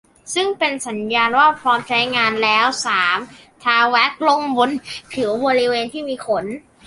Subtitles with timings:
[0.33, 3.17] ซึ่งเป็นสัญญาณว่าพร้อมใช้งานแล้ว สาม
[3.63, 4.69] ทาแว็กซ์ลงบน
[5.11, 6.45] ผิวบริเวณที่มีขน